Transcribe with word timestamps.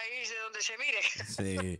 país 0.00 0.30
de 0.30 0.38
donde 0.38 0.62
se 0.62 0.78
mire. 0.78 1.02
Sí, 1.02 1.78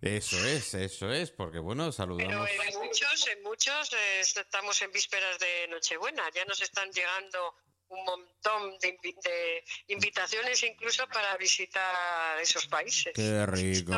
eso 0.00 0.36
es, 0.46 0.74
eso 0.74 1.12
es, 1.12 1.30
porque 1.30 1.58
bueno, 1.58 1.84
Pero 1.84 1.92
saludamos. 1.92 2.48
en 2.50 2.78
muchos, 2.78 3.28
en 3.28 3.42
muchos 3.42 3.92
eh, 3.92 4.20
estamos 4.20 4.80
en 4.82 4.90
vísperas 4.92 5.38
de 5.38 5.68
Nochebuena. 5.68 6.30
Ya 6.34 6.44
nos 6.46 6.60
están 6.62 6.90
llegando 6.90 7.54
un 7.90 8.04
montón 8.04 8.78
de, 8.80 8.96
invi- 8.96 9.16
de 9.22 9.64
invitaciones 9.88 10.62
incluso 10.62 11.06
para 11.08 11.36
visitar 11.36 12.38
esos 12.40 12.66
países. 12.66 13.12
Qué 13.14 13.44
rico. 13.46 13.92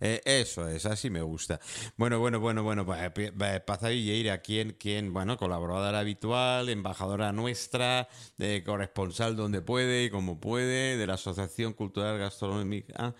Eh, 0.00 0.20
eso 0.24 0.68
es, 0.68 0.84
así 0.84 1.08
me 1.10 1.22
gusta. 1.22 1.60
Bueno, 1.96 2.18
bueno, 2.18 2.40
bueno, 2.40 2.62
bueno. 2.62 2.84
eh, 2.94 3.12
eh, 3.16 3.60
Paz 3.64 3.82
Villeira, 3.82 4.42
quien, 4.42 4.72
quien, 4.72 5.12
bueno, 5.12 5.36
colaboradora 5.36 6.00
habitual, 6.00 6.68
embajadora 6.68 7.32
nuestra, 7.32 8.08
de 8.36 8.62
corresponsal 8.64 9.36
donde 9.36 9.62
puede 9.62 10.04
y 10.04 10.10
como 10.10 10.40
puede, 10.40 10.96
de 10.96 11.06
la 11.06 11.14
Asociación 11.14 11.72
Cultural 11.72 12.18
Gastronómica, 12.18 13.14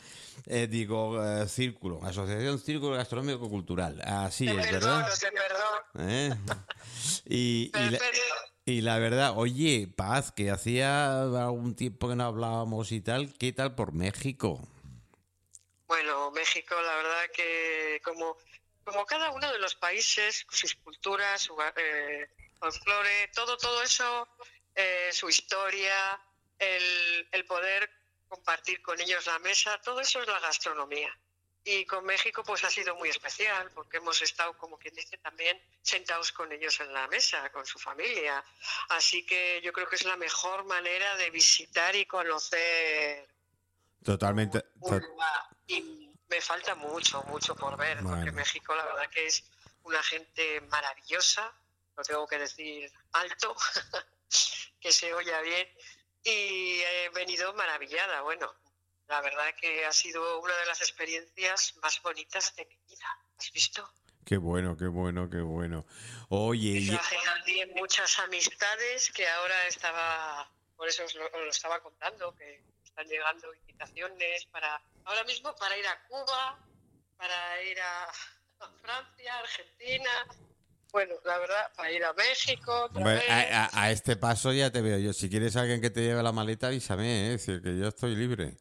eh, 0.46 0.66
digo, 0.66 1.24
eh, 1.24 1.48
Círculo, 1.48 2.04
Asociación 2.04 2.58
Círculo 2.58 2.96
Gastronómico 2.96 3.48
Cultural. 3.48 4.00
Así 4.04 4.46
Te 4.46 4.58
es, 4.60 4.66
perdono, 4.66 4.96
¿verdad? 4.96 5.10
te. 5.94 5.98
¿Eh? 5.98 6.34
Y, 7.26 7.70
y 7.74 7.90
la-. 7.90 7.98
Y 8.66 8.80
la 8.80 8.98
verdad, 8.98 9.34
oye, 9.36 9.86
Paz, 9.96 10.32
que 10.32 10.50
hacía 10.50 11.22
algún 11.22 11.76
tiempo 11.76 12.08
que 12.08 12.16
no 12.16 12.24
hablábamos 12.24 12.90
y 12.90 13.00
tal, 13.00 13.32
¿qué 13.38 13.52
tal 13.52 13.76
por 13.76 13.92
México? 13.92 14.60
Bueno, 15.86 16.32
México, 16.32 16.74
la 16.74 16.96
verdad 16.96 17.30
que 17.32 18.00
como, 18.02 18.36
como 18.82 19.06
cada 19.06 19.30
uno 19.30 19.52
de 19.52 19.60
los 19.60 19.76
países, 19.76 20.44
sus 20.50 20.74
culturas, 20.74 21.42
su 21.42 21.56
eh, 21.76 22.28
folclore, 22.58 23.28
todo, 23.32 23.56
todo 23.56 23.84
eso, 23.84 24.26
eh, 24.74 25.10
su 25.12 25.28
historia, 25.28 26.20
el, 26.58 27.28
el 27.30 27.44
poder 27.44 27.88
compartir 28.28 28.82
con 28.82 29.00
ellos 29.00 29.26
la 29.26 29.38
mesa, 29.38 29.80
todo 29.84 30.00
eso 30.00 30.20
es 30.20 30.26
la 30.26 30.40
gastronomía. 30.40 31.16
Y 31.68 31.84
con 31.84 32.04
México 32.04 32.44
pues 32.44 32.62
ha 32.62 32.70
sido 32.70 32.94
muy 32.94 33.08
especial 33.08 33.72
porque 33.72 33.96
hemos 33.96 34.22
estado, 34.22 34.56
como 34.56 34.78
quien 34.78 34.94
dice, 34.94 35.18
también 35.18 35.60
sentados 35.82 36.30
con 36.30 36.52
ellos 36.52 36.78
en 36.78 36.92
la 36.92 37.08
mesa, 37.08 37.50
con 37.50 37.66
su 37.66 37.76
familia. 37.80 38.44
Así 38.90 39.26
que 39.26 39.60
yo 39.64 39.72
creo 39.72 39.88
que 39.88 39.96
es 39.96 40.04
la 40.04 40.16
mejor 40.16 40.64
manera 40.64 41.16
de 41.16 41.28
visitar 41.30 41.96
y 41.96 42.06
conocer 42.06 43.28
Totalmente. 44.00 44.64
un 44.78 45.00
lugar. 45.00 45.42
Y 45.66 46.08
me 46.28 46.40
falta 46.40 46.76
mucho, 46.76 47.24
mucho 47.24 47.56
por 47.56 47.76
ver, 47.76 47.98
porque. 48.00 48.30
México 48.30 48.72
la 48.76 48.84
verdad 48.84 49.10
que 49.10 49.26
es 49.26 49.42
una 49.82 50.00
gente 50.04 50.60
maravillosa, 50.60 51.52
lo 51.96 52.02
tengo 52.04 52.28
que 52.28 52.38
decir 52.38 52.92
alto, 53.10 53.56
que 54.80 54.92
se 54.92 55.12
oya 55.12 55.40
bien, 55.40 55.68
y 56.22 56.80
he 56.80 57.08
venido 57.08 57.52
maravillada. 57.54 58.22
Bueno, 58.22 58.54
la 59.08 59.20
verdad 59.20 59.54
que 59.60 59.84
ha 59.84 59.92
sido 59.92 60.40
una 60.40 60.54
de 60.56 60.66
las 60.66 60.80
experiencias 60.80 61.74
más 61.82 62.00
bonitas 62.02 62.54
de 62.56 62.66
mi 62.66 62.76
vida. 62.88 63.06
¿Has 63.38 63.52
visto? 63.52 63.88
Qué 64.24 64.36
bueno, 64.38 64.76
qué 64.76 64.86
bueno, 64.86 65.30
qué 65.30 65.40
bueno. 65.40 65.86
Oye, 66.30 66.78
Y 66.80 66.98
también 67.24 67.70
muchas 67.76 68.18
amistades 68.18 69.12
que 69.12 69.28
ahora 69.28 69.68
estaba, 69.68 70.50
por 70.76 70.88
eso 70.88 71.04
os 71.04 71.14
lo, 71.14 71.26
os 71.26 71.32
lo 71.32 71.50
estaba 71.50 71.80
contando, 71.80 72.34
que 72.34 72.64
están 72.82 73.06
llegando 73.06 73.54
invitaciones 73.54 74.46
para, 74.46 74.82
ahora 75.04 75.22
mismo 75.24 75.54
para 75.54 75.76
ir 75.78 75.86
a 75.86 76.02
Cuba, 76.08 76.58
para 77.16 77.62
ir 77.62 77.80
a, 77.80 78.04
a 78.04 78.68
Francia, 78.82 79.38
Argentina, 79.38 80.26
bueno, 80.96 81.14
la 81.26 81.36
verdad, 81.36 81.70
para 81.76 81.92
ir 81.92 82.02
a 82.02 82.14
México, 82.14 82.72
a, 82.72 83.40
a- 83.66 83.82
a 83.82 83.90
este 83.90 84.16
paso 84.16 84.50
ya 84.50 84.70
te 84.72 84.80
veo 84.80 84.98
yo. 84.98 85.12
Si 85.12 85.28
quieres 85.28 85.54
alguien 85.56 85.82
que 85.82 85.90
te 85.90 86.00
lleve 86.00 86.22
la 86.22 86.32
maleta, 86.32 86.68
avísame, 86.68 87.04
¿eh? 87.28 87.34
Es 87.34 87.44
decir, 87.46 87.60
que 87.62 87.76
yo 87.76 87.88
estoy 87.88 88.16
libre. 88.16 88.56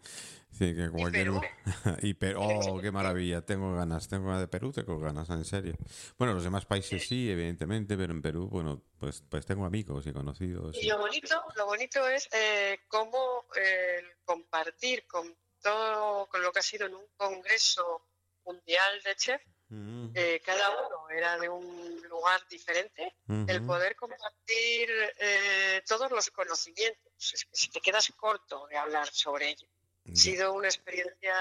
Que 0.59 0.89
cualquier... 0.91 1.29
Y 2.01 2.13
Perú, 2.15 2.41
oh, 2.41 2.81
qué 2.81 2.91
maravilla, 2.91 3.41
tengo 3.41 3.73
ganas, 3.73 4.09
tengo 4.09 4.25
ganas 4.27 4.41
de 4.41 4.47
Perú, 4.49 4.73
tengo 4.73 4.99
ganas, 4.99 5.29
en 5.29 5.45
serio. 5.45 5.75
Bueno, 6.17 6.33
los 6.33 6.43
demás 6.43 6.65
países 6.65 7.07
sí, 7.07 7.31
evidentemente, 7.31 7.95
pero 7.95 8.11
en 8.11 8.21
Perú, 8.21 8.49
bueno, 8.49 8.81
pues, 8.99 9.23
pues 9.29 9.45
tengo 9.45 9.65
amigos 9.65 10.05
y 10.05 10.11
conocidos. 10.11 10.75
Y 10.75 10.87
lo 10.89 10.97
bonito, 10.97 11.41
lo 11.55 11.65
bonito 11.67 12.05
es 12.09 12.27
eh, 12.33 12.79
cómo 12.89 13.45
eh, 13.55 14.03
compartir 14.25 15.07
con 15.07 15.33
todo, 15.61 16.27
con 16.27 16.41
lo 16.41 16.51
que 16.51 16.59
ha 16.59 16.63
sido 16.63 16.85
en 16.87 16.95
un 16.95 17.05
congreso 17.15 18.01
mundial 18.45 19.01
de 19.05 19.15
chef, 19.15 19.41
Mm, 19.69 20.11
eh, 20.13 20.41
cada 20.45 20.69
uno 20.85 21.09
era 21.09 21.37
de 21.39 21.49
un 21.49 22.01
lugar 22.07 22.39
diferente, 22.47 23.15
el 23.47 23.65
poder 23.65 23.95
compartir 23.95 24.89
eh, 25.17 25.81
todos 25.87 26.11
los 26.11 26.29
conocimientos. 26.29 27.11
Es 27.33 27.45
que 27.45 27.49
si 27.55 27.69
te 27.69 27.81
quedas 27.81 28.11
corto 28.15 28.67
de 28.67 28.77
hablar 28.77 29.07
sobre 29.11 29.49
ello. 29.49 29.67
Ha 30.11 30.15
sido 30.15 30.53
una 30.53 30.67
experiencia 30.67 31.33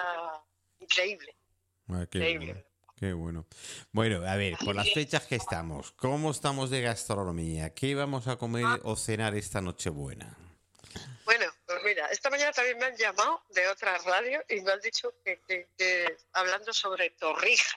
increíble. 0.80 1.36
Ah, 1.88 2.06
qué 2.10 2.18
increíble. 2.18 2.52
bueno, 2.54 2.64
qué 2.96 3.12
bueno. 3.12 3.46
Bueno, 3.92 4.26
a 4.26 4.36
ver, 4.36 4.56
por 4.64 4.74
las 4.74 4.90
fechas 4.92 5.26
que 5.26 5.36
estamos, 5.36 5.92
¿cómo 5.92 6.30
estamos 6.30 6.70
de 6.70 6.80
gastronomía? 6.80 7.74
¿Qué 7.74 7.94
vamos 7.94 8.26
a 8.26 8.36
comer 8.36 8.64
Ah. 8.66 8.80
o 8.84 8.96
cenar 8.96 9.34
esta 9.34 9.60
Nochebuena? 9.60 10.34
Bueno, 11.26 11.44
pues 11.66 11.82
mira, 11.84 12.06
esta 12.08 12.30
mañana 12.30 12.52
también 12.52 12.78
me 12.78 12.86
han 12.86 12.96
llamado 12.96 13.42
de 13.50 13.68
otra 13.68 13.98
radio 13.98 14.42
y 14.48 14.60
me 14.62 14.72
han 14.72 14.80
dicho 14.80 15.12
que, 15.24 15.40
que- 15.46 15.68
que 15.76 16.16
hablando 16.32 16.72
sobre 16.72 17.10
torrijas. 17.10 17.76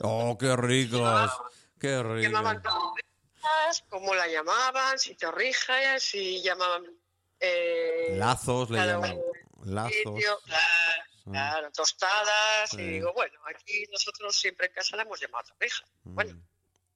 ¡Oh, 0.00 0.36
qué 0.38 0.56
ricos! 0.56 1.30
¡Qué 1.80 1.88
llamaban 2.22 2.56
ricos! 2.56 2.72
torrijas, 2.72 3.84
cómo 3.88 4.14
la 4.14 4.26
llamaban, 4.26 4.98
si 4.98 5.14
torrijas, 5.14 6.02
si 6.02 6.42
llamaban 6.42 6.84
eh, 7.40 8.14
Lazos 8.16 8.70
le 8.70 8.78
llaman. 8.78 9.20
Lazos. 9.64 9.92
sitio, 9.94 10.38
claro, 10.44 11.02
Sí. 11.24 11.30
claro, 11.32 11.70
tostadas, 11.72 12.70
Sí. 12.70 12.80
y 12.80 12.86
digo, 12.92 13.12
bueno, 13.12 13.38
aquí 13.46 13.84
nosotros 13.92 14.34
siempre 14.36 14.68
en 14.68 14.72
casa 14.72 14.96
la 14.96 15.02
hemos 15.02 15.20
llamado 15.20 15.44
torrijas. 15.48 15.84
Bueno, 16.04 16.34
Mm. 16.34 16.42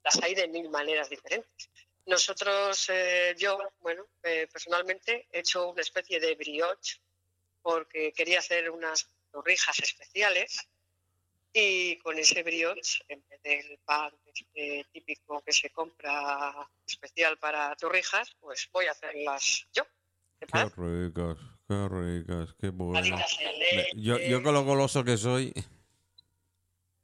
las 0.04 0.22
hay 0.22 0.34
de 0.34 0.48
mil 0.48 0.70
maneras 0.70 1.10
diferentes. 1.10 1.68
Nosotros, 2.06 2.86
eh, 2.88 3.34
yo, 3.36 3.58
bueno, 3.80 4.06
eh, 4.22 4.48
personalmente 4.52 5.28
he 5.32 5.40
hecho 5.40 5.68
una 5.68 5.82
especie 5.82 6.18
de 6.20 6.34
brioche 6.36 7.00
porque 7.60 8.12
quería 8.12 8.38
hacer 8.38 8.70
unas 8.70 9.06
torrijas 9.30 9.78
especiales 9.80 10.66
y 11.52 11.98
con 11.98 12.18
ese 12.18 12.42
brioche, 12.42 13.02
en 13.08 13.22
vez 13.28 13.42
del 13.42 13.78
pan 13.84 14.12
este 14.32 14.86
típico 14.92 15.42
que 15.42 15.52
se 15.52 15.70
compra 15.70 16.68
especial 16.86 17.38
para 17.38 17.74
torrijas, 17.76 18.30
pues 18.40 18.68
voy 18.72 18.86
a 18.86 18.92
hacerlas 18.92 19.66
yo. 19.72 19.84
¿Te 20.38 20.46
Qué 20.46 20.64
ricos, 20.76 21.38
qué 21.68 21.88
ricos, 21.88 22.54
qué 22.60 22.72
leche, 22.72 23.90
Yo, 23.96 24.18
yo 24.18 24.42
con 24.42 24.54
lo 24.54 24.64
goloso 24.64 25.04
que 25.04 25.16
soy. 25.18 25.52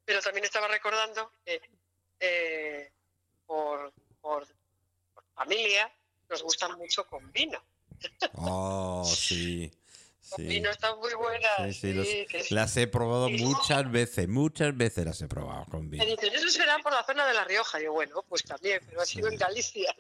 pero 0.05 0.21
también 0.23 0.45
estaba 0.45 0.69
recordando 0.69 1.33
que 1.45 1.61
eh, 2.21 2.91
por, 3.45 3.93
por- 4.21 4.47
por 5.13 5.25
familia 5.35 5.93
nos 6.31 6.43
gustan 6.43 6.79
mucho 6.79 7.07
con 7.07 7.31
vino. 7.33 7.63
Oh, 8.35 9.05
sí. 9.05 9.71
Sí. 10.35 10.57
están 10.59 10.99
muy 10.99 11.15
buenas. 11.15 11.51
Sí, 11.67 11.73
sí, 11.75 11.93
los- 11.93 12.51
las 12.51 12.77
he 12.77 12.87
probado 12.89 13.29
muchas 13.31 13.91
veces, 13.91 14.27
muchas 14.29 14.77
veces 14.77 15.05
las 15.05 15.21
he 15.23 15.29
probado 15.29 15.65
con 15.67 15.85
Me 15.89 15.99
vino. 15.99 16.05
dicen, 16.05 16.35
eso 16.35 16.49
será 16.49 16.79
por 16.79 16.93
la 16.93 17.05
zona 17.05 17.25
de 17.27 17.35
La 17.35 17.45
Rioja. 17.45 17.81
Yo, 17.81 17.93
bueno, 17.93 18.25
pues 18.29 18.43
también, 18.43 18.81
pero 18.87 19.01
ha 19.03 19.07
sido 19.07 19.29
en 19.29 19.37
Galicia. 19.39 19.95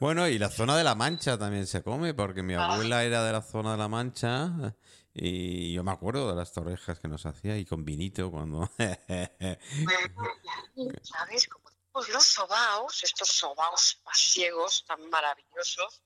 Bueno, 0.00 0.28
y 0.28 0.38
la 0.38 0.50
zona 0.50 0.76
de 0.76 0.84
la 0.84 0.94
Mancha 0.94 1.38
también 1.38 1.66
se 1.66 1.82
come, 1.82 2.12
porque 2.14 2.42
mi 2.42 2.54
Ah. 2.54 2.72
abuela 2.74 3.04
era 3.04 3.24
de 3.24 3.32
la 3.32 3.42
zona 3.42 3.72
de 3.72 3.78
la 3.78 3.88
Mancha 3.88 4.74
y 5.14 5.72
yo 5.72 5.82
me 5.82 5.92
acuerdo 5.92 6.28
de 6.28 6.36
las 6.36 6.52
torrejas 6.52 7.00
que 7.00 7.08
nos 7.08 7.24
hacía 7.24 7.56
y 7.56 7.64
con 7.64 7.84
vinito 7.84 8.30
cuando... 8.30 8.70
¿Sabes? 11.02 11.48
Como 11.48 11.66
los 12.12 12.24
sobaos, 12.26 13.02
estos 13.02 13.28
sobaos 13.28 13.98
pasiegos 14.04 14.84
tan 14.86 15.08
maravillosos, 15.08 16.02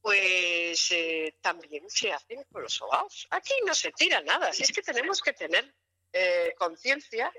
pues 0.00 0.90
eh, 0.92 1.34
también 1.40 1.84
se 1.88 2.12
hacen 2.12 2.42
con 2.50 2.62
los 2.62 2.74
sobaos. 2.74 3.26
Aquí 3.30 3.54
no 3.66 3.74
se 3.74 3.92
tira 3.92 4.20
nada, 4.22 4.52
si 4.52 4.62
es 4.62 4.72
que 4.72 4.82
tenemos 4.82 5.20
que 5.20 5.32
tener 5.32 5.74
eh, 6.12 6.54
conciencia 6.58 7.30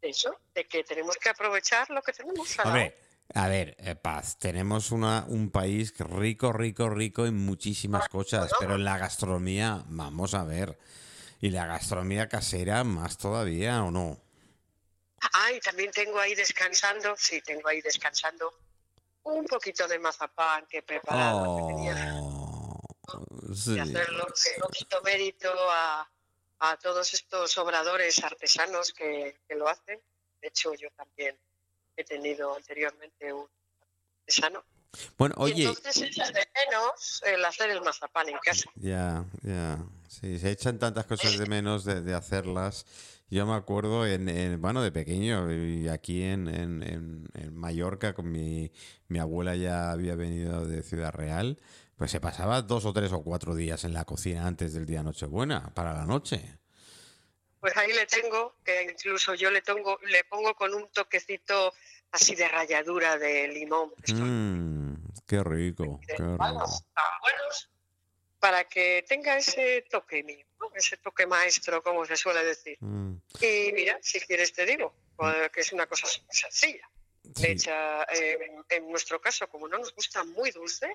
de 0.00 0.08
eso, 0.08 0.38
de 0.54 0.66
que 0.66 0.84
tenemos 0.84 1.16
que 1.16 1.28
aprovechar 1.28 1.90
lo 1.90 2.02
que 2.02 2.12
tenemos. 2.12 2.58
a 2.58 2.64
Hombre, 2.64 2.96
a 3.34 3.48
ver, 3.48 3.76
eh, 3.80 3.96
Paz, 3.96 4.38
tenemos 4.38 4.90
una, 4.92 5.24
un 5.28 5.50
país 5.50 5.92
rico, 5.98 6.52
rico, 6.52 6.88
rico 6.88 7.26
en 7.26 7.36
muchísimas 7.36 8.08
cosas, 8.08 8.50
pero 8.58 8.76
en 8.76 8.84
la 8.84 8.98
gastronomía, 8.98 9.82
vamos 9.86 10.34
a 10.34 10.44
ver, 10.44 10.78
y 11.40 11.50
la 11.50 11.66
gastronomía 11.66 12.28
casera 12.28 12.82
más 12.84 13.18
todavía, 13.18 13.82
¿o 13.82 13.90
no? 13.90 14.22
Ah, 15.20 15.52
y 15.52 15.60
también 15.60 15.90
tengo 15.90 16.18
ahí 16.18 16.34
descansando, 16.34 17.14
sí, 17.18 17.40
tengo 17.42 17.68
ahí 17.68 17.80
descansando 17.80 18.52
un 19.26 19.44
poquito 19.46 19.86
de 19.88 19.98
mazapán 19.98 20.66
que 20.66 20.78
he 20.78 20.82
preparado. 20.82 21.56
que 21.56 21.74
tenía 21.74 21.94
Oh, 22.20 22.80
de 23.48 23.54
sí. 23.54 23.78
hacerlo, 23.78 24.26
que 24.26 24.58
no 24.58 24.66
quito 24.68 25.00
mérito 25.02 25.48
a, 25.70 26.08
a 26.60 26.76
todos 26.78 27.14
estos 27.14 27.56
obradores 27.58 28.22
artesanos 28.22 28.92
que, 28.92 29.40
que 29.48 29.54
lo 29.54 29.68
hacen. 29.68 30.00
De 30.40 30.48
hecho, 30.48 30.74
yo 30.74 30.88
también 30.96 31.38
he 31.96 32.04
tenido 32.04 32.54
anteriormente 32.56 33.32
un 33.32 33.48
artesano. 34.20 34.64
Bueno, 35.18 35.34
Y 35.38 35.42
oye, 35.42 35.68
entonces 35.68 36.02
echas 36.02 36.32
de 36.32 36.48
menos 36.66 37.22
el 37.24 37.44
hacer 37.44 37.70
el 37.70 37.80
mazapán 37.82 38.28
en 38.28 38.38
casa. 38.38 38.68
ya, 38.74 39.24
ya, 39.42 39.78
Sí, 40.08 40.38
se 40.38 40.50
echan 40.50 40.78
tantas 40.78 41.04
cosas 41.06 41.36
de 41.38 41.46
menos 41.46 41.84
de, 41.84 42.00
de 42.00 42.14
hacerlas. 42.14 42.86
Yo 43.28 43.44
me 43.44 43.54
acuerdo, 43.54 44.06
en, 44.06 44.28
en- 44.28 44.60
bueno, 44.60 44.82
de 44.82 44.92
pequeño, 44.92 45.52
y 45.52 45.88
aquí 45.88 46.22
en, 46.22 46.46
en, 46.48 46.82
en- 46.82 47.54
Mallorca, 47.54 48.14
con 48.14 48.30
mi, 48.30 48.70
mi 49.08 49.18
abuela 49.18 49.56
ya 49.56 49.90
había 49.90 50.14
venido 50.14 50.64
de 50.66 50.82
Ciudad 50.84 51.12
Real, 51.12 51.58
pues 51.96 52.10
se 52.12 52.20
pasaba 52.20 52.62
dos 52.62 52.84
o 52.84 52.92
tres 52.92 53.12
o 53.12 53.22
cuatro 53.24 53.54
días 53.56 53.82
en 53.84 53.92
la 53.94 54.04
cocina 54.04 54.46
antes 54.46 54.72
del 54.74 54.86
día 54.86 55.02
Nochebuena, 55.02 55.74
para 55.74 55.92
la 55.94 56.04
noche. 56.04 56.58
Pues 57.58 57.76
ahí 57.76 57.92
le 57.92 58.06
tengo, 58.06 58.54
que 58.62 58.84
incluso 58.84 59.34
yo 59.34 59.50
le 59.50 59.60
pongo, 59.62 59.98
le 60.08 60.22
pongo 60.24 60.54
con 60.54 60.72
un 60.74 60.88
toquecito 60.92 61.72
así 62.12 62.36
de 62.36 62.46
ralladura 62.46 63.18
de 63.18 63.48
limón. 63.48 63.90
Mmm, 64.14 64.94
qué 65.26 65.42
rico, 65.42 66.00
qué 66.06 66.16
rico. 66.16 66.64
Para 68.38 68.64
que 68.68 69.04
tenga 69.08 69.36
ese 69.38 69.84
toque 69.90 70.22
mío. 70.22 70.45
Ese 70.74 70.96
toque 70.98 71.26
maestro, 71.26 71.82
como 71.82 72.04
se 72.04 72.16
suele 72.16 72.44
decir. 72.44 72.76
Mm, 72.80 73.16
Y 73.40 73.72
mira, 73.72 73.98
si 74.02 74.20
quieres 74.20 74.52
te 74.52 74.64
digo, 74.66 74.94
que 75.52 75.60
es 75.60 75.72
una 75.72 75.86
cosa 75.86 76.06
súper 76.06 76.34
sencilla. 76.34 76.88
Le 77.24 77.32
sí. 77.34 77.46
echa, 77.46 78.02
eh, 78.04 78.38
en 78.68 78.90
nuestro 78.90 79.20
caso, 79.20 79.48
como 79.48 79.66
no 79.68 79.78
nos 79.78 79.94
gusta 79.94 80.22
muy 80.24 80.50
dulce, 80.52 80.92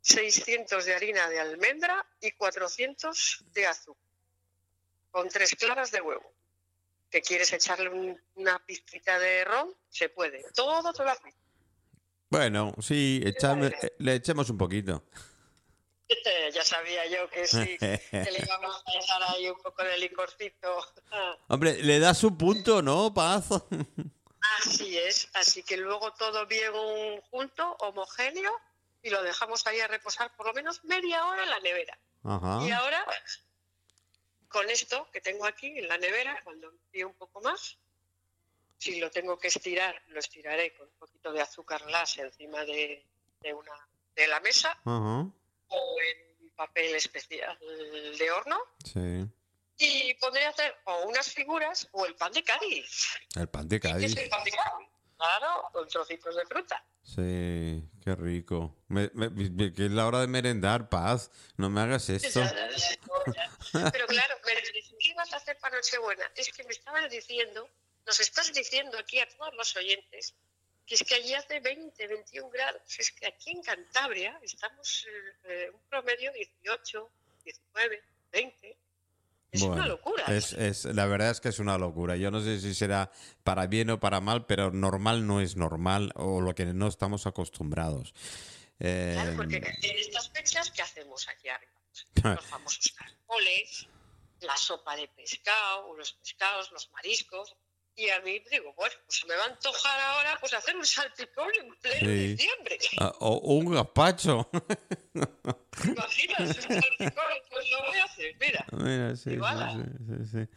600 0.00 0.84
de 0.84 0.94
harina 0.94 1.28
de 1.28 1.40
almendra 1.40 2.06
y 2.20 2.32
400 2.32 3.44
de 3.52 3.66
azúcar, 3.66 4.02
con 5.10 5.28
tres 5.28 5.54
claras 5.56 5.90
de 5.90 6.00
huevo. 6.00 6.32
¿Que 7.10 7.20
quieres 7.20 7.52
echarle 7.52 7.88
un- 7.88 8.20
una 8.36 8.64
pizquita 8.64 9.18
de 9.18 9.44
ron? 9.44 9.74
Se 9.88 10.08
puede. 10.08 10.44
Todo 10.54 10.92
te 10.92 11.02
lo 11.02 11.10
hace. 11.10 11.34
Bueno, 12.30 12.72
sí, 12.80 13.20
echame- 13.24 13.74
eh, 13.82 13.92
le 13.98 14.14
echemos 14.14 14.48
un 14.50 14.56
poquito. 14.58 15.04
Ya 16.54 16.64
sabía 16.64 17.06
yo 17.06 17.28
que 17.30 17.46
sí, 17.46 17.78
que 17.78 18.00
le 18.10 18.38
íbamos 18.46 18.82
a 18.86 18.98
echar 18.98 19.22
ahí 19.22 19.48
un 19.48 19.60
poco 19.60 19.82
de 19.82 19.98
licorcito. 19.98 20.84
Hombre, 21.48 21.82
le 21.82 21.98
da 21.98 22.14
su 22.14 22.36
punto, 22.36 22.82
¿no, 22.82 23.12
Paz? 23.12 23.48
Así 24.58 24.98
es, 24.98 25.28
así 25.34 25.62
que 25.62 25.76
luego 25.76 26.12
todo 26.14 26.46
bien 26.46 26.72
junto, 27.30 27.76
homogéneo, 27.80 28.52
y 29.02 29.10
lo 29.10 29.22
dejamos 29.22 29.66
ahí 29.66 29.80
a 29.80 29.88
reposar 29.88 30.34
por 30.36 30.46
lo 30.46 30.54
menos 30.54 30.84
media 30.84 31.26
hora 31.26 31.44
en 31.44 31.50
la 31.50 31.60
nevera. 31.60 31.98
Ajá. 32.24 32.66
Y 32.66 32.70
ahora, 32.70 33.04
con 34.48 34.68
esto 34.68 35.08
que 35.12 35.20
tengo 35.20 35.46
aquí 35.46 35.78
en 35.78 35.88
la 35.88 35.98
nevera, 35.98 36.40
cuando 36.44 36.70
enfríe 36.70 37.04
un 37.04 37.14
poco 37.14 37.40
más, 37.40 37.78
si 38.78 38.98
lo 38.98 39.10
tengo 39.10 39.38
que 39.38 39.48
estirar, 39.48 40.02
lo 40.08 40.20
estiraré 40.20 40.74
con 40.74 40.88
un 40.88 40.94
poquito 40.94 41.32
de 41.32 41.42
azúcar 41.42 41.84
glass 41.84 42.18
encima 42.18 42.64
de, 42.64 43.06
de 43.40 43.54
una, 43.54 43.72
de 44.14 44.26
la 44.26 44.40
mesa 44.40 44.70
Ajá. 44.84 45.30
O 45.70 45.96
en 46.00 46.50
papel 46.54 46.94
especial 46.94 47.58
de 48.18 48.30
horno. 48.30 48.58
Sí. 48.84 49.26
Y 49.78 50.14
pondré 50.14 50.44
a 50.44 50.50
hacer 50.50 50.76
o 50.84 51.08
unas 51.08 51.32
figuras 51.32 51.88
o 51.92 52.04
el 52.04 52.14
pan 52.14 52.32
de 52.32 52.44
Cádiz. 52.44 53.08
El 53.34 53.48
pan 53.48 53.66
de 53.68 53.80
¿Qué 53.80 53.88
es 53.88 53.94
Cádiz. 53.94 54.16
el 54.16 54.28
pan 54.28 54.44
de 54.44 54.50
Cádiz? 54.50 54.88
Claro, 55.16 55.68
con 55.72 55.88
trocitos 55.88 56.36
de 56.36 56.46
fruta. 56.46 56.84
Sí, 57.02 57.82
qué 58.04 58.14
rico. 58.14 58.76
Me- 58.88 59.10
me- 59.14 59.30
me- 59.30 59.72
que 59.72 59.86
es 59.86 59.90
la 59.90 60.06
hora 60.06 60.20
de 60.20 60.26
merendar, 60.26 60.88
Paz. 60.90 61.30
No 61.56 61.68
me 61.70 61.80
hagas 61.80 62.08
esto. 62.10 62.40
Pero 63.72 64.06
claro, 64.06 64.34
¿qué 64.44 65.08
ibas 65.08 65.32
a 65.32 65.36
hacer 65.36 65.58
para 65.58 65.76
Nochebuena? 65.76 66.30
Es 66.36 66.52
que 66.52 66.62
me 66.64 66.70
estabas 66.72 67.10
diciendo, 67.10 67.68
nos 68.06 68.20
estás 68.20 68.52
diciendo 68.52 68.98
aquí 68.98 69.18
a 69.18 69.28
todos 69.28 69.54
los 69.54 69.74
oyentes, 69.76 70.34
que 70.90 70.96
es 70.96 71.04
que 71.04 71.14
allí 71.14 71.34
hace 71.34 71.60
20, 71.60 72.08
21 72.08 72.50
grados. 72.50 72.82
Es 72.98 73.12
que 73.12 73.24
aquí 73.24 73.52
en 73.52 73.62
Cantabria 73.62 74.36
estamos 74.42 75.06
eh, 75.06 75.66
eh, 75.66 75.70
un 75.72 75.80
promedio 75.88 76.32
18, 76.32 77.08
19, 77.44 78.02
20. 78.32 78.76
Es 79.52 79.62
una 79.62 79.86
locura. 79.86 80.24
Es, 80.26 80.52
es, 80.52 80.86
la 80.86 81.06
verdad 81.06 81.30
es 81.30 81.40
que 81.40 81.48
es 81.48 81.60
una 81.60 81.78
locura. 81.78 82.16
Yo 82.16 82.32
no 82.32 82.40
sé 82.40 82.60
si 82.60 82.74
será 82.74 83.12
para 83.44 83.68
bien 83.68 83.90
o 83.90 84.00
para 84.00 84.20
mal, 84.20 84.46
pero 84.46 84.72
normal 84.72 85.28
no 85.28 85.40
es 85.40 85.54
normal 85.54 86.10
o 86.16 86.40
lo 86.40 86.56
que 86.56 86.66
no 86.66 86.88
estamos 86.88 87.24
acostumbrados. 87.24 88.12
Eh, 88.80 89.12
Claro, 89.14 89.36
porque 89.36 89.58
en 89.58 89.96
estas 89.96 90.28
fechas, 90.30 90.72
¿qué 90.72 90.82
hacemos 90.82 91.28
aquí 91.28 91.50
arriba? 91.50 91.72
Los 92.34 92.46
famosos 92.46 92.92
caracoles, 92.96 93.86
la 94.40 94.56
sopa 94.56 94.96
de 94.96 95.06
pescado, 95.06 95.94
los 95.96 96.14
pescados, 96.14 96.72
los 96.72 96.90
mariscos. 96.90 97.54
Y 97.96 98.08
a 98.08 98.20
mí 98.20 98.42
digo, 98.50 98.72
bueno, 98.74 98.94
pues 99.06 99.18
se 99.18 99.26
me 99.26 99.34
va 99.36 99.44
a 99.44 99.46
antojar 99.48 100.00
ahora 100.00 100.36
pues 100.40 100.54
hacer 100.54 100.74
un 100.76 100.86
salpicón 100.86 101.50
en 101.60 101.74
pleno 101.76 101.98
Sí. 102.00 102.28
diciembre. 102.36 102.78
ah, 102.98 103.12
o 103.20 103.28
o 103.36 103.54
un 103.54 103.74
gazpacho. 103.74 104.48
Imaginas 105.84 106.40
un 106.40 106.54
salpicón, 106.54 107.24
pues 107.50 107.70
lo 107.70 107.78
voy 107.86 107.98
a 107.98 108.04
hacer, 108.04 108.34
mira. 108.40 108.64
Mira, 108.72 109.16
sí, 109.16 109.22
sí, 109.24 109.30
Iguala. 109.32 109.72
sí, 109.72 109.82
sí, 110.06 110.30
sí. 110.46 110.48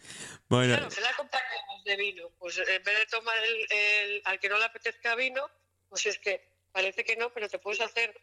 Bueno, 0.48 0.76
Claro, 0.76 0.92
se 0.92 1.02
la 1.02 1.14
compra 1.16 1.42
con 1.68 1.84
de 1.84 1.96
vino. 1.98 2.30
Pues 2.40 2.58
en 2.60 2.84
vez 2.84 2.98
de 3.00 3.06
tomar 3.12 3.36
el, 3.44 3.78
el- 3.78 4.22
al 4.26 4.40
que 4.40 4.50
no 4.50 4.58
le 4.58 4.66
apetezca 4.66 5.16
vino, 5.16 5.44
pues 5.90 6.06
es 6.06 6.20
que 6.20 6.48
parece 6.72 7.04
que 7.04 7.16
no, 7.18 7.32
pero 7.34 7.50
te 7.50 7.60
puedes 7.60 7.82
hacer 7.82 8.14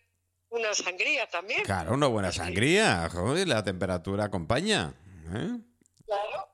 una 0.51 0.73
sangría 0.75 1.29
también. 1.29 1.62
claro, 1.62 1.93
una 1.95 2.07
buena 2.07 2.33
sangría. 2.33 3.09
Joder, 3.11 3.47
la 3.49 3.62
temperatura 3.62 4.25
acompaña. 4.25 4.95
¿eh? 5.35 5.59
Claro. 6.07 6.49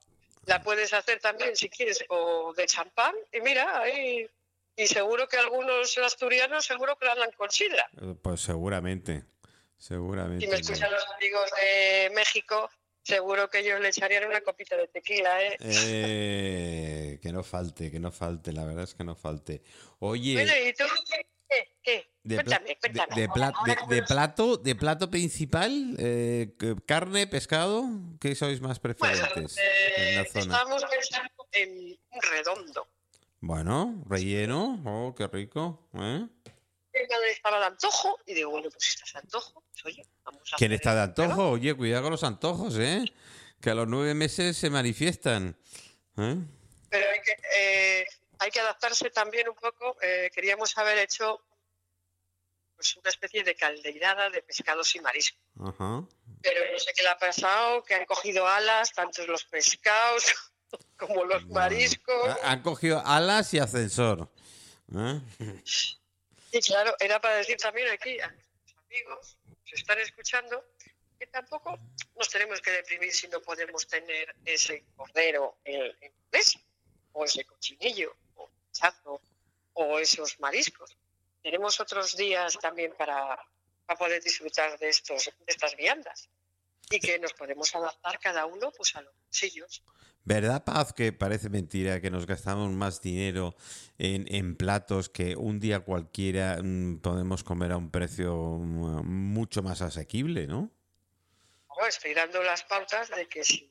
La 0.46 0.62
puedes 0.62 0.92
hacer 0.92 1.20
también, 1.20 1.54
si 1.56 1.68
quieres, 1.68 2.04
o 2.08 2.52
de 2.56 2.66
champán. 2.66 3.14
Y 3.32 3.40
mira, 3.40 3.78
ahí. 3.80 4.28
Y 4.76 4.86
seguro 4.86 5.26
que 5.28 5.36
algunos 5.38 5.96
asturianos 5.98 6.64
seguro 6.64 6.96
que 6.98 7.06
la 7.06 7.12
andan 7.12 7.30
con 7.32 7.50
sidra. 7.50 7.88
Eh, 8.00 8.14
Pues 8.22 8.40
seguramente. 8.40 9.22
Si 9.78 9.88
Seguramente. 9.88 10.46
me 10.48 10.56
escuchan 10.56 10.90
los 10.90 11.04
amigos 11.16 11.50
de 11.60 12.10
México, 12.14 12.70
seguro 13.02 13.48
que 13.50 13.58
ellos 13.58 13.78
le 13.80 13.88
echarían 13.88 14.24
una 14.24 14.40
copita 14.40 14.76
de 14.76 14.88
tequila, 14.88 15.42
¿eh? 15.44 15.56
Eh, 15.60 17.18
que 17.22 17.30
no 17.32 17.42
falte, 17.42 17.90
que 17.90 17.98
no 18.00 18.10
falte, 18.10 18.52
la 18.52 18.64
verdad 18.64 18.84
es 18.84 18.94
que 18.94 19.04
no 19.04 19.14
falte. 19.14 19.62
Oye, 19.98 20.34
Bueno, 20.34 20.52
¿y 20.66 20.72
tú 20.72 20.84
qué? 21.08 21.15
De, 22.26 22.34
Cuéntame, 22.34 22.66
de- 22.70 22.76
cuéntame. 22.80 23.20
de 23.22 23.28
pla- 23.28 23.52
de- 23.64 23.94
de 23.94 24.02
plato, 24.02 24.56
de 24.56 24.74
plato 24.74 25.08
principal, 25.08 25.94
eh, 25.98 26.56
carne, 26.84 27.28
pescado, 27.28 27.84
¿qué 28.20 28.34
sois 28.34 28.60
más 28.60 28.80
preferentes 28.80 29.56
eh, 29.58 29.94
en 29.96 30.16
la 30.16 30.24
zona? 30.24 30.40
estábamos 30.42 30.84
pensando 30.90 31.46
en 31.52 31.96
un 32.10 32.20
redondo. 32.22 32.88
Bueno, 33.38 34.02
relleno, 34.08 34.82
oh, 34.84 35.14
qué 35.14 35.28
rico. 35.28 35.88
¿eh? 35.94 36.26
Mi 36.94 37.00
madre 37.08 37.30
estaba 37.30 37.60
de 37.60 37.66
antojo 37.66 38.18
y 38.26 38.34
digo, 38.34 38.50
bueno, 38.50 38.70
pues 38.70 38.82
si 38.82 38.94
estás 38.94 39.12
de 39.12 39.18
antojo, 39.20 39.62
pues 39.70 39.84
oye, 39.84 40.06
vamos 40.24 40.52
a 40.52 40.56
¿Quién 40.56 40.72
está 40.72 40.94
de 40.96 41.02
antojo? 41.02 41.50
Oye, 41.50 41.74
cuidado 41.74 42.02
con 42.02 42.10
los 42.10 42.24
antojos, 42.24 42.76
¿eh? 42.78 43.04
Que 43.60 43.70
a 43.70 43.74
los 43.74 43.86
nueve 43.86 44.14
meses 44.14 44.56
se 44.56 44.68
manifiestan. 44.68 45.56
¿eh? 46.16 46.36
Pero 46.90 47.06
hay 47.08 47.20
que, 47.20 48.06
hay 48.40 48.50
que 48.50 48.58
adaptarse 48.60 49.10
también 49.10 49.48
un 49.48 49.54
poco. 49.54 49.96
queríamos 50.34 50.76
haber 50.76 50.98
hecho 50.98 51.40
pues, 52.76 52.96
una 52.96 53.10
especie 53.10 53.42
de 53.42 53.54
caldeirada 53.54 54.30
de 54.30 54.42
pescados 54.42 54.94
y 54.94 55.00
mariscos. 55.00 55.40
Pero 56.42 56.72
no 56.72 56.78
sé 56.78 56.92
qué 56.94 57.02
le 57.02 57.08
ha 57.08 57.18
pasado, 57.18 57.82
que 57.82 57.94
han 57.94 58.04
cogido 58.06 58.46
alas, 58.46 58.92
tanto 58.92 59.26
los 59.26 59.44
pescados 59.44 60.24
como 60.98 61.24
los 61.24 61.46
mariscos. 61.48 62.28
ha- 62.42 62.52
Han 62.52 62.62
cogido 62.62 63.02
alas 63.04 63.52
y 63.54 63.58
ascensor. 63.58 64.30
¿eh? 64.94 65.20
Y 66.52 66.60
claro, 66.60 66.94
era 67.00 67.20
para 67.20 67.36
decir 67.36 67.56
también 67.56 67.88
aquí 67.88 68.20
a 68.20 68.28
nuestros 68.30 68.76
amigos 68.86 69.36
que 69.64 69.70
se 69.70 69.76
están 69.82 69.98
escuchando 70.00 70.64
que 71.18 71.26
tampoco 71.28 71.78
nos 72.14 72.28
tenemos 72.28 72.60
que 72.60 72.70
deprimir 72.70 73.10
si 73.12 73.26
no 73.28 73.40
podemos 73.40 73.86
tener 73.86 74.36
ese 74.44 74.84
cordero 74.96 75.58
en, 75.64 75.80
en 76.02 76.12
mesa, 76.30 76.60
o 77.12 77.24
ese 77.24 77.42
cochinillo, 77.46 78.14
o 78.34 78.50
chazo, 78.70 79.22
o 79.72 79.98
esos 79.98 80.38
mariscos. 80.40 80.94
Tenemos 81.46 81.78
otros 81.78 82.16
días 82.16 82.58
también 82.58 82.92
para, 82.98 83.38
para 83.86 83.96
poder 83.96 84.20
disfrutar 84.20 84.76
de, 84.80 84.88
estos, 84.88 85.26
de 85.26 85.32
estas 85.46 85.76
viandas 85.76 86.28
y 86.90 86.98
que 86.98 87.20
nos 87.20 87.34
podemos 87.34 87.72
adaptar 87.72 88.18
cada 88.18 88.46
uno 88.46 88.72
pues 88.76 88.96
a 88.96 89.02
los 89.02 89.14
bolsillos. 89.16 89.84
¿Verdad, 90.24 90.64
Paz, 90.64 90.92
que 90.92 91.12
parece 91.12 91.48
mentira 91.48 92.00
que 92.00 92.10
nos 92.10 92.26
gastamos 92.26 92.72
más 92.72 93.00
dinero 93.00 93.54
en, 93.96 94.26
en 94.34 94.56
platos 94.56 95.08
que 95.08 95.36
un 95.36 95.60
día 95.60 95.84
cualquiera 95.84 96.58
mm, 96.60 96.98
podemos 96.98 97.44
comer 97.44 97.70
a 97.70 97.76
un 97.76 97.92
precio 97.92 98.34
mm, 98.34 99.06
mucho 99.06 99.62
más 99.62 99.82
asequible, 99.82 100.48
¿no? 100.48 100.72
Bueno, 101.68 101.86
estoy 101.86 102.12
dando 102.12 102.42
las 102.42 102.64
pautas 102.64 103.08
de 103.10 103.28
que 103.28 103.44
si 103.44 103.70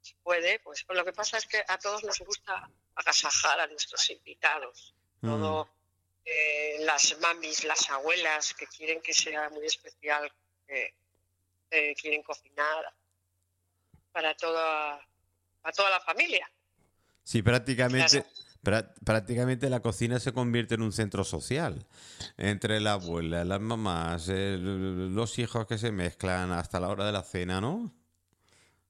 se 0.00 0.16
puede, 0.24 0.58
pues 0.58 0.84
lo 0.88 1.04
que 1.04 1.12
pasa 1.12 1.38
es 1.38 1.46
que 1.46 1.62
a 1.68 1.78
todos 1.78 2.02
nos 2.02 2.18
gusta 2.18 2.68
agasajar 2.96 3.60
a 3.60 3.68
nuestros 3.68 4.10
invitados. 4.10 4.96
Mm. 5.20 5.28
Eh, 6.24 6.76
las 6.80 7.16
mamis, 7.20 7.64
las 7.64 7.90
abuelas 7.90 8.54
que 8.54 8.66
quieren 8.66 9.00
que 9.00 9.12
sea 9.12 9.48
muy 9.50 9.66
especial, 9.66 10.32
que 10.66 10.94
eh, 11.70 11.94
quieren 12.00 12.22
cocinar 12.22 12.94
para 14.12 14.34
toda, 14.36 15.00
para 15.60 15.72
toda 15.74 15.90
la 15.90 16.00
familia. 16.00 16.48
Sí, 17.24 17.42
prácticamente, 17.42 18.24
Claro. 18.62 18.92
prácticamente 19.04 19.68
la 19.70 19.80
cocina 19.80 20.20
se 20.20 20.32
convierte 20.32 20.74
en 20.74 20.82
un 20.82 20.92
centro 20.92 21.24
social. 21.24 21.86
Entre 22.36 22.78
la 22.80 22.92
abuela, 22.92 23.44
las 23.44 23.60
mamás, 23.60 24.28
el- 24.28 25.14
los 25.14 25.38
hijos 25.40 25.66
que 25.66 25.78
se 25.78 25.90
mezclan 25.90 26.52
hasta 26.52 26.78
la 26.78 26.88
hora 26.88 27.04
de 27.06 27.12
la 27.12 27.22
cena, 27.24 27.60
¿no? 27.60 27.92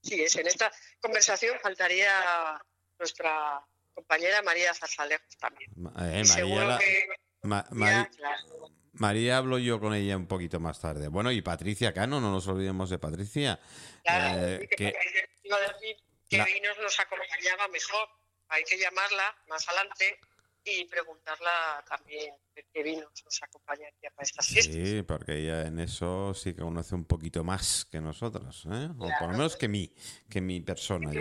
Sí, 0.03 0.21
es 0.21 0.35
en 0.37 0.47
esta 0.49 0.71
conversación 1.01 1.57
faltaría 1.63 2.61
nuestra 2.99 3.65
compañera 3.95 4.43
María 4.43 4.73
Zarzalejos 4.75 5.37
también. 5.39 5.71
Eh, 6.01 6.23
María, 6.29 6.65
la- 6.65 6.79
que- 6.79 7.09
Ma- 7.43 7.67
ya, 7.71 7.75
Mari- 7.77 8.17
claro. 8.17 8.71
María 8.95 9.39
hablo 9.39 9.59
yo 9.59 9.81
con 9.81 9.95
ella 9.95 10.17
un 10.17 10.27
poquito 10.27 10.61
más 10.61 10.81
tarde. 10.81 11.09
Bueno, 11.09 11.33
y 11.33 11.41
Patricia 11.43 11.93
Cano, 11.93 12.21
no 12.21 12.31
nos 12.31 12.47
olvidemos 12.47 12.91
de 12.91 12.99
Patricia. 12.99 13.59
Claro, 14.05 14.47
Eh, 14.47 14.69
que 14.71 14.77
que- 14.77 14.93
Patricia 14.93 15.29
iba 15.45 15.57
a 15.57 15.61
decir 15.61 15.97
que 16.29 16.37
La- 16.39 16.45
vinos 16.45 16.77
nos 16.83 17.01
acompañaba 17.01 17.69
mejor. 17.69 18.09
Hay 18.49 18.65
que 18.65 18.79
llamarla 18.79 19.35
más 19.49 19.67
adelante 19.69 20.19
y 20.65 20.85
preguntarla 20.85 21.83
también 21.89 22.35
qué 22.73 22.83
vinos 22.83 23.11
nos 23.25 23.43
acompañaría 23.43 24.11
para 24.15 24.25
estas 24.27 24.47
fiestas. 24.47 24.75
Sí, 24.75 25.03
porque 25.03 25.39
ella 25.39 25.63
en 25.67 25.81
eso 25.81 26.35
sí 26.35 26.55
que 26.55 26.61
conoce 26.61 26.95
un 26.95 27.05
poquito 27.07 27.43
más 27.43 27.87
que 27.91 28.01
nosotros, 28.01 28.65
¿eh? 28.71 28.89
O 28.99 29.09
por 29.19 29.23
lo 29.29 29.39
menos 29.39 29.57
que 29.57 29.69
mí, 29.69 29.93
que 30.31 30.41
mi 30.43 30.61
persona. 30.61 31.11
Yo, 31.13 31.21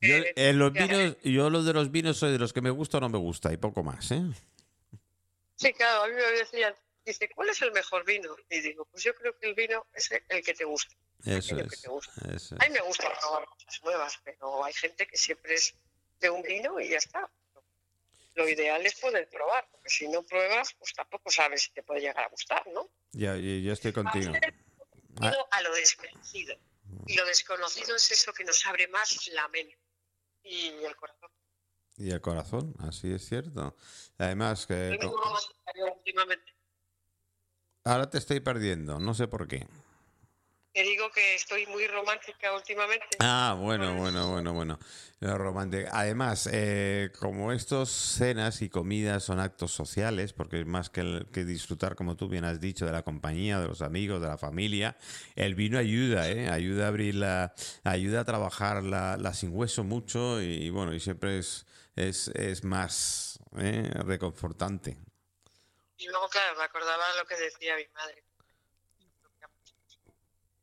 yo 0.00 0.16
eh, 0.16 0.32
en 0.36 0.58
los 0.58 0.72
vinos, 0.72 1.16
yo 1.22 1.50
lo 1.50 1.62
de 1.62 1.72
los 1.72 1.90
vinos 1.90 2.16
soy 2.16 2.32
de 2.32 2.38
los 2.38 2.52
que 2.52 2.60
me 2.60 2.70
gusta 2.70 2.98
o 2.98 3.00
no 3.00 3.08
me 3.08 3.18
gusta 3.18 3.52
y 3.52 3.56
poco 3.56 3.82
más, 3.82 4.10
¿eh? 4.12 4.22
Sí, 5.56 5.72
claro, 5.74 6.04
a 6.04 6.08
mí 6.08 6.14
me 6.14 6.22
decían, 6.22 6.74
dice, 7.04 7.28
¿cuál 7.34 7.50
es 7.50 7.60
el 7.60 7.72
mejor 7.72 8.04
vino? 8.06 8.34
Y 8.48 8.60
digo, 8.60 8.86
pues 8.86 9.04
yo 9.04 9.14
creo 9.14 9.38
que 9.38 9.46
el 9.48 9.54
vino 9.54 9.86
es 9.92 10.10
el 10.10 10.42
que 10.42 10.54
te 10.54 10.64
gusta. 10.64 10.94
Eso 11.24 11.54
aquello 11.54 11.68
que 11.68 11.74
es. 11.74 11.82
te 11.82 11.88
gusta. 11.88 12.12
eso 12.34 12.54
A 12.58 12.64
es. 12.64 12.70
mí 12.70 12.74
me 12.74 12.80
gusta 12.80 13.12
probar 13.20 13.44
cosas 13.44 13.80
nuevas, 13.84 14.18
pero 14.24 14.64
hay 14.64 14.72
gente 14.72 15.06
que 15.06 15.18
siempre 15.18 15.54
es 15.54 15.74
de 16.18 16.30
un 16.30 16.42
vino 16.42 16.80
y 16.80 16.88
ya 16.88 16.96
está. 16.96 17.30
Lo 18.36 18.48
ideal 18.48 18.86
es 18.86 18.94
poder 18.94 19.28
probar, 19.28 19.68
porque 19.70 19.90
si 19.90 20.08
no 20.08 20.22
pruebas, 20.22 20.72
pues 20.78 20.94
tampoco 20.94 21.30
sabes 21.30 21.62
si 21.62 21.72
te 21.72 21.82
puede 21.82 22.00
llegar 22.00 22.24
a 22.24 22.28
gustar, 22.28 22.66
¿no? 22.68 22.88
Ya, 23.12 23.36
ya 23.36 23.72
estoy 23.72 23.92
contigo. 23.92 24.32
Ah. 25.20 25.34
A 25.50 25.60
lo 25.62 25.74
desconocido. 25.74 26.56
Y 27.06 27.16
lo 27.16 27.26
desconocido 27.26 27.96
es 27.96 28.10
eso 28.12 28.32
que 28.32 28.44
nos 28.44 28.64
abre 28.66 28.88
más 28.88 29.28
la 29.28 29.46
mente 29.48 29.76
y 30.44 30.68
el 30.84 30.96
corazón. 30.96 31.30
Y 31.96 32.10
el 32.10 32.20
corazón, 32.20 32.74
así 32.78 33.12
es 33.12 33.26
cierto. 33.26 33.76
Además 34.18 34.66
que 34.66 34.98
ahora 37.84 38.08
te 38.08 38.18
estoy 38.18 38.40
perdiendo, 38.40 38.98
no 38.98 39.14
sé 39.14 39.28
por 39.28 39.46
qué. 39.46 39.66
Te 40.72 40.82
digo 40.84 41.10
que 41.10 41.34
estoy 41.34 41.66
muy 41.66 41.86
romántica 41.88 42.54
últimamente. 42.54 43.16
Ah, 43.18 43.56
bueno, 43.58 43.96
bueno, 43.96 44.30
bueno, 44.30 44.52
bueno. 44.54 44.78
Lo 45.18 45.36
romántico. 45.36 45.88
Además, 45.92 46.48
eh, 46.52 47.10
como 47.18 47.50
estos 47.52 47.90
cenas 47.90 48.62
y 48.62 48.68
comidas 48.70 49.24
son 49.24 49.40
actos 49.40 49.72
sociales, 49.72 50.32
porque 50.32 50.60
es 50.60 50.66
más 50.66 50.88
que, 50.88 51.00
el- 51.00 51.26
que 51.32 51.44
disfrutar, 51.44 51.96
como 51.96 52.16
tú 52.16 52.28
bien 52.28 52.44
has 52.44 52.60
dicho, 52.60 52.86
de 52.86 52.92
la 52.92 53.02
compañía, 53.02 53.58
de 53.58 53.66
los 53.66 53.82
amigos, 53.82 54.22
de 54.22 54.28
la 54.28 54.38
familia, 54.38 54.96
el 55.34 55.56
vino 55.56 55.76
ayuda, 55.76 56.28
¿eh? 56.30 56.48
Ayuda 56.48 56.84
a 56.84 56.88
abrir 56.88 57.16
la, 57.16 57.52
ayuda 57.82 58.20
a 58.20 58.24
trabajar 58.24 58.84
la, 58.84 59.16
la 59.16 59.34
sin 59.34 59.50
hueso 59.54 59.82
mucho 59.82 60.40
y, 60.40 60.70
bueno, 60.70 60.94
y 60.94 61.00
siempre 61.00 61.38
es, 61.38 61.66
es, 61.96 62.28
es 62.28 62.62
más 62.62 63.40
¿eh? 63.58 63.90
reconfortante. 64.04 64.96
Y 65.98 66.06
luego, 66.06 66.28
claro, 66.28 66.56
me 66.56 66.64
acordaba 66.64 67.04
lo 67.18 67.26
que 67.26 67.36
decía 67.36 67.76
mi 67.76 67.84
madre. 67.92 68.24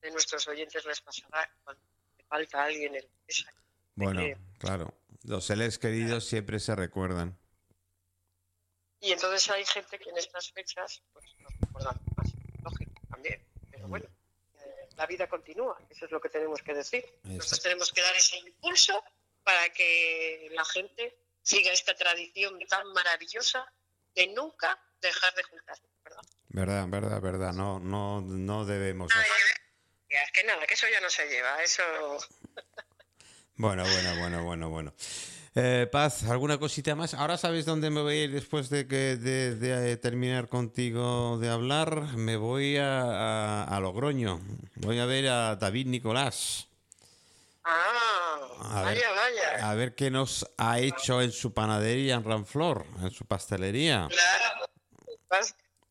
De 0.08 0.14
nuestros 0.14 0.48
oyentes 0.48 0.86
les 0.86 1.02
pasará 1.02 1.52
cuando 1.66 1.84
te 2.16 2.24
falta 2.24 2.64
alguien 2.64 2.96
en 2.96 3.04
la 3.04 3.10
mesa. 3.28 3.54
Bueno, 3.96 4.22
que- 4.22 4.38
claro. 4.58 4.94
Los 5.24 5.44
seres 5.44 5.78
queridos 5.78 6.24
siempre 6.26 6.62
se 6.62 6.74
recuerdan. 6.78 7.38
Y 9.02 9.12
entonces 9.12 9.50
hay 9.50 9.66
gente 9.66 10.00
que 10.00 10.10
en 10.10 10.18
estas 10.18 10.50
fechas 10.54 11.02
pues, 11.12 11.26
nos 11.42 11.52
recuerdan 11.60 12.00
más, 12.16 12.28
lógico, 12.64 12.94
también. 13.10 13.44
Pero 13.70 13.90
bueno, 13.90 14.06
eh, 14.60 14.88
la 14.96 15.06
vida 15.08 15.28
continúa, 15.28 15.78
eso 15.90 16.06
es 16.06 16.12
lo 16.12 16.22
que 16.22 16.30
tenemos 16.30 16.62
que 16.62 16.74
decir. 16.74 17.04
Nosotros 17.24 17.62
tenemos 17.62 17.92
que 17.92 18.02
dar 18.02 18.16
ese 18.16 18.38
impulso 18.38 19.04
para 19.44 19.68
que 19.74 20.48
la 20.54 20.64
gente 20.64 21.18
siga 21.42 21.74
esta 21.74 21.94
tradición 21.96 22.58
tan 22.70 22.88
maravillosa 22.94 23.70
de 24.16 24.28
nunca 24.28 24.80
dejar 25.02 25.34
de 25.36 25.44
juntarse, 25.44 25.84
¿verdad? 26.02 26.22
Verdad, 26.48 26.86
verdad, 26.88 27.22
verdad. 27.22 27.52
No, 27.52 27.78
no, 27.82 28.22
no 28.22 28.64
debemos. 28.64 29.12
Ay, 29.14 29.30
es 30.10 30.32
que 30.32 30.44
nada, 30.44 30.66
que 30.66 30.74
eso 30.74 30.88
ya 30.92 31.02
no 31.02 31.10
se 31.10 31.28
lleva, 31.28 31.62
eso... 31.64 31.84
Bueno, 33.56 33.84
bueno, 33.84 34.16
bueno, 34.20 34.44
bueno, 34.44 34.70
bueno. 34.70 34.94
Eh, 35.56 35.88
Paz, 35.92 36.24
¿alguna 36.26 36.60
cosita 36.60 36.94
más? 36.96 37.16
Ahora 37.16 37.36
sabes 37.38 37.66
dónde 37.66 37.90
me 37.90 38.02
voy 38.02 38.14
a 38.16 38.24
ir 38.26 38.32
después 38.32 38.70
de 38.70 38.88
que 38.88 39.16
de, 39.18 39.56
de, 39.56 39.92
eh, 39.94 39.98
terminar 39.98 40.48
contigo 40.48 41.40
de 41.40 41.50
hablar. 41.50 42.16
Me 42.16 42.36
voy 42.38 42.78
a, 42.78 43.02
a, 43.02 43.64
a 43.64 43.80
Logroño. 43.80 44.40
Voy 44.76 45.00
a 45.00 45.06
ver 45.06 45.28
a 45.30 45.56
David 45.56 45.88
Nicolás. 45.88 46.68
Ah, 47.64 48.38
A 48.60 48.84
ver. 48.84 49.02
vaya, 49.04 49.12
vaya. 49.12 49.70
A 49.72 49.74
ver 49.74 49.96
qué 49.96 50.12
nos 50.12 50.48
ha 50.60 50.78
hecho 50.80 51.22
en 51.24 51.32
su 51.32 51.52
panadería 51.54 52.14
en 52.14 52.24
Ranflor, 52.24 52.86
en 53.02 53.10
su 53.10 53.26
pastelería. 53.26 54.08
Claro. 54.10 54.70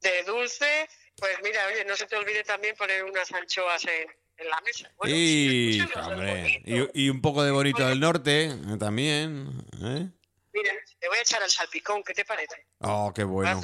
De 0.00 0.22
dulce, 0.22 0.88
pues 1.16 1.36
mira, 1.42 1.66
oye, 1.68 1.84
no 1.84 1.96
se 1.96 2.06
te 2.06 2.16
olvide 2.16 2.44
también 2.44 2.76
poner 2.76 3.04
unas 3.04 3.30
anchoas 3.32 3.84
en, 3.84 4.08
en 4.38 4.48
la 4.48 4.60
mesa. 4.60 4.90
Bueno, 4.98 5.14
Y, 5.16 5.72
sí, 5.80 5.88
hombre, 6.00 6.62
y, 6.64 7.04
y 7.06 7.08
un 7.10 7.20
poco 7.20 7.42
de 7.42 7.50
bonito 7.50 7.86
del 7.88 8.00
norte 8.00 8.44
eh, 8.46 8.76
también. 8.78 9.48
¿eh? 9.82 10.08
Mira, 10.52 10.72
te 10.98 11.08
voy 11.08 11.18
a 11.18 11.20
echar 11.22 11.42
al 11.42 11.50
salpicón, 11.50 12.02
¿qué 12.02 12.14
te 12.14 12.24
parece? 12.24 12.66
Oh, 12.80 13.12
qué 13.14 13.24
bueno, 13.24 13.60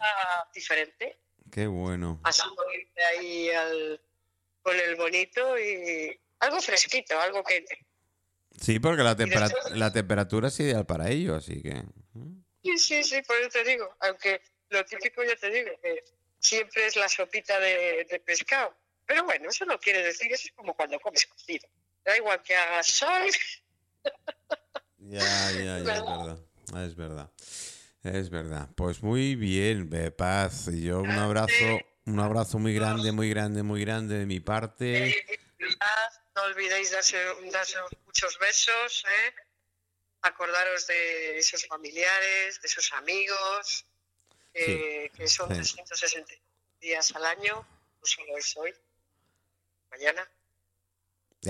Va 0.00 0.06
a 0.06 0.48
diferente. 0.54 1.18
qué 1.50 1.66
bueno. 1.66 2.20
Así 2.24 2.42
ahí 3.18 3.50
al, 3.50 4.00
con 4.62 4.78
el 4.78 4.96
bonito 4.96 5.58
y 5.58 6.18
algo 6.40 6.60
fresquito, 6.60 7.18
algo 7.20 7.42
que... 7.44 7.64
Sí, 8.60 8.78
porque 8.80 9.02
la, 9.02 9.14
tempera- 9.16 9.48
después- 9.48 9.76
la 9.76 9.92
temperatura 9.92 10.48
es 10.48 10.58
ideal 10.60 10.86
para 10.86 11.10
ello, 11.10 11.34
así 11.36 11.62
que... 11.62 11.82
Sí, 12.62 12.78
sí, 12.78 13.02
sí, 13.04 13.22
por 13.22 13.36
eso 13.36 13.50
te 13.50 13.64
digo. 13.64 13.94
Aunque 14.00 14.40
lo 14.70 14.84
típico 14.84 15.22
ya 15.22 15.36
te 15.36 15.50
digo, 15.50 15.70
que 15.82 16.02
siempre 16.46 16.86
es 16.86 16.96
la 16.96 17.08
sopita 17.08 17.58
de, 17.58 18.06
de 18.08 18.20
pescado. 18.20 18.74
Pero 19.06 19.24
bueno, 19.24 19.48
eso 19.50 19.64
no 19.64 19.78
quiere 19.78 20.02
decir, 20.02 20.32
eso 20.32 20.48
es 20.48 20.52
como 20.52 20.74
cuando 20.74 20.98
comes 21.00 21.26
cocido. 21.26 21.68
Da 22.04 22.16
igual 22.16 22.42
que 22.42 22.56
haga 22.56 22.82
sol. 22.82 23.30
Ya, 24.98 25.20
ya, 25.52 25.62
ya, 25.62 25.78
es 25.78 25.84
verdad. 25.84 26.38
Es 26.84 26.96
verdad. 26.96 27.30
Es 28.02 28.30
verdad. 28.30 28.68
Pues 28.76 29.02
muy 29.04 29.36
bien, 29.36 29.88
Paz. 30.16 30.66
Y 30.66 30.82
yo 30.82 30.98
un 30.98 31.10
abrazo, 31.12 31.80
un 32.06 32.18
abrazo 32.18 32.58
muy 32.58 32.74
grande, 32.74 33.12
muy 33.12 33.30
grande, 33.30 33.62
muy 33.62 33.80
grande 33.82 34.18
de 34.18 34.26
mi 34.26 34.40
parte. 34.40 35.14
No 36.34 36.42
olvidéis 36.42 36.90
darse, 36.90 37.18
darse 37.52 37.76
muchos 38.04 38.36
besos, 38.40 39.04
¿eh? 39.06 39.34
Acordaros 40.22 40.88
de 40.88 41.38
esos 41.38 41.64
familiares, 41.66 42.60
de 42.60 42.66
esos 42.66 42.92
amigos, 42.94 43.86
eh, 44.56 45.10
que 45.14 45.28
son 45.28 45.48
sí. 45.48 45.74
360 45.74 46.32
días 46.80 47.14
al 47.14 47.24
año, 47.24 47.54
no 47.54 48.02
solo 48.02 48.36
es 48.36 48.56
hoy, 48.56 48.72
mañana. 49.90 50.28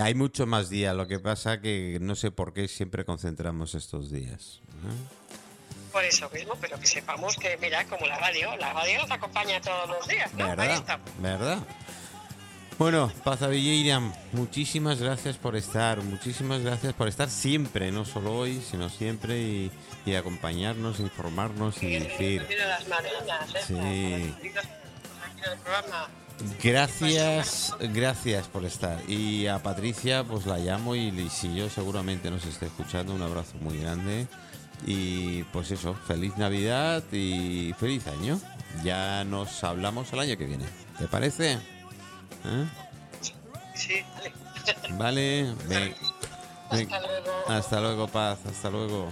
Hay 0.00 0.14
mucho 0.14 0.46
más 0.46 0.68
días, 0.68 0.94
lo 0.94 1.06
que 1.06 1.18
pasa 1.18 1.60
que 1.60 1.98
no 2.00 2.16
sé 2.16 2.30
por 2.30 2.52
qué 2.52 2.68
siempre 2.68 3.04
concentramos 3.04 3.74
estos 3.74 4.10
días. 4.10 4.60
¿eh? 4.68 5.90
Por 5.92 6.04
eso 6.04 6.28
mismo, 6.30 6.54
pero 6.60 6.78
que 6.78 6.86
sepamos 6.86 7.36
que, 7.36 7.56
mira, 7.56 7.86
como 7.86 8.06
la 8.06 8.18
radio, 8.18 8.54
la 8.56 8.72
radio 8.74 9.00
nos 9.00 9.10
acompaña 9.10 9.60
todos 9.62 9.88
los 9.88 10.06
días, 10.06 10.32
¿no? 10.34 10.44
Ahí 10.44 10.50
¿Verdad? 10.50 10.74
estamos. 10.74 11.10
¿Verdad? 11.22 11.58
Bueno, 12.78 13.10
Paz 13.24 13.40
muchísimas 14.32 15.00
gracias 15.00 15.38
por 15.38 15.56
estar, 15.56 16.02
muchísimas 16.02 16.60
gracias 16.60 16.92
por 16.92 17.08
estar 17.08 17.30
siempre, 17.30 17.90
no 17.90 18.04
solo 18.04 18.36
hoy, 18.36 18.60
sino 18.70 18.90
siempre 18.90 19.40
y, 19.40 19.70
y 20.04 20.14
acompañarnos, 20.14 21.00
informarnos 21.00 21.82
y 21.82 21.98
decir 21.98 22.42
¿eh? 22.42 22.46
Sí. 23.66 24.34
Gracias, 26.62 27.74
gracias 27.80 28.48
por 28.48 28.66
estar. 28.66 28.98
Y 29.08 29.46
a 29.46 29.62
Patricia, 29.62 30.22
pues 30.24 30.44
la 30.44 30.58
llamo 30.58 30.94
y, 30.94 31.08
y 31.08 31.30
si 31.30 31.54
yo 31.54 31.70
seguramente 31.70 32.30
nos 32.30 32.44
esté 32.44 32.66
escuchando, 32.66 33.14
un 33.14 33.22
abrazo 33.22 33.54
muy 33.60 33.78
grande. 33.78 34.26
Y 34.86 35.44
pues 35.44 35.70
eso, 35.70 35.94
feliz 36.06 36.36
Navidad 36.36 37.02
y 37.10 37.72
feliz 37.78 38.06
año. 38.06 38.38
Ya 38.84 39.24
nos 39.24 39.64
hablamos 39.64 40.12
el 40.12 40.20
año 40.20 40.36
que 40.36 40.44
viene. 40.44 40.66
¿Te 40.98 41.06
parece? 41.06 41.58
¿Eh? 42.44 42.68
Sí, 43.74 43.94
vale. 44.92 45.54
Vale. 45.68 45.94
Hasta 46.70 47.00
luego. 47.00 47.30
Hasta 47.48 47.80
luego, 47.80 48.08
Paz, 48.08 48.38
hasta 48.46 48.70
luego. 48.70 49.08